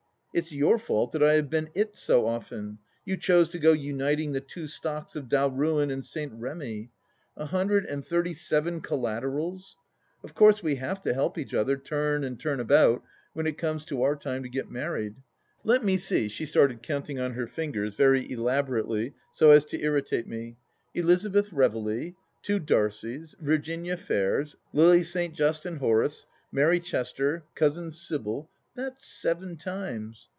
[0.33, 4.31] It's your fault that I have been it so often; you chose to go uniting
[4.31, 6.31] the two stocks of Dalruan and St.
[6.33, 6.89] Remy.
[7.35, 9.75] A hundred and thirty seven collaterals!
[10.23, 13.03] Of course we have to help each other, turn and turn about,
[13.33, 15.15] when it comes to our time to get married....
[15.65, 20.27] Let me see "—she started counting on her fingers, very elaborately, so as to irritate
[20.27, 20.55] me
[20.93, 22.15] —"Elizabeth Reveley—
[22.47, 25.33] ^two Darcies— Virginia Fairs— Lily St.
[25.35, 28.49] Just and Horace— Mary Chester— Cousin Sybil—
[28.81, 30.29] that's seven times.